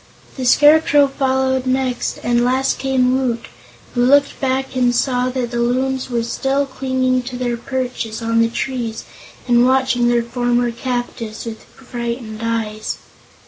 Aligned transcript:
The 0.35 0.45
Scarecrow 0.47 1.05
followed 1.07 1.67
next 1.67 2.17
and 2.23 2.43
last 2.43 2.79
came 2.79 3.15
Woot, 3.15 3.45
who 3.93 4.03
looked 4.03 4.39
back 4.41 4.75
and 4.75 4.95
saw 4.95 5.29
that 5.29 5.51
the 5.51 5.59
Loons 5.59 6.09
were 6.09 6.23
still 6.23 6.65
clinging 6.65 7.21
to 7.21 7.37
their 7.37 7.55
perches 7.55 8.19
on 8.19 8.41
the 8.41 8.49
trees 8.49 9.03
and 9.47 9.63
watching 9.63 10.07
their 10.07 10.23
former 10.23 10.71
captives 10.71 11.45
with 11.45 11.65
frightened 11.65 12.39
eyes. 12.41 12.97